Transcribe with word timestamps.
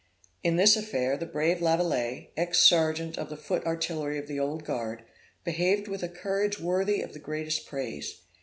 In 0.41 0.55
this 0.55 0.75
affair, 0.75 1.15
the 1.15 1.27
brave 1.27 1.61
Lavilette, 1.61 2.31
ex 2.35 2.57
serjeant 2.57 3.19
of 3.19 3.29
the 3.29 3.37
foot 3.37 3.63
artillery 3.67 4.17
of 4.17 4.25
the 4.25 4.39
Old 4.39 4.65
Guard, 4.65 5.03
behaved 5.43 5.87
with 5.87 6.01
a 6.01 6.09
courage 6.09 6.59
worthy 6.59 7.03
of 7.03 7.13
the 7.13 7.19
greatest 7.19 7.67
praise. 7.67 8.15